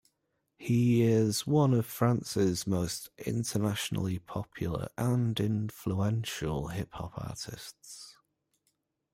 He 0.57 1.03
is 1.03 1.45
one 1.45 1.75
of 1.75 1.85
France's 1.85 2.65
most 2.65 3.11
internationally 3.19 4.17
popular 4.17 4.89
and 4.97 5.39
influential 5.39 6.69
hip 6.69 6.89
hop 6.93 7.11
artists. 7.23 8.17